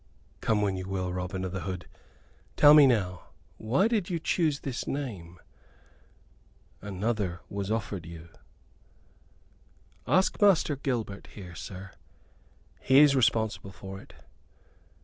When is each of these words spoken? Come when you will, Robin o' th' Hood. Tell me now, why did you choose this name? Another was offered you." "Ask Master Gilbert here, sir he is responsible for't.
Come 0.39 0.63
when 0.63 0.75
you 0.77 0.87
will, 0.89 1.13
Robin 1.13 1.45
o' 1.45 1.49
th' 1.51 1.61
Hood. 1.61 1.87
Tell 2.55 2.73
me 2.73 2.87
now, 2.87 3.27
why 3.57 3.87
did 3.87 4.09
you 4.09 4.17
choose 4.19 4.61
this 4.61 4.87
name? 4.87 5.37
Another 6.81 7.41
was 7.49 7.69
offered 7.69 8.07
you." 8.07 8.29
"Ask 10.07 10.41
Master 10.41 10.75
Gilbert 10.75 11.27
here, 11.27 11.53
sir 11.53 11.91
he 12.79 12.97
is 12.97 13.15
responsible 13.15 13.71
for't. 13.71 14.13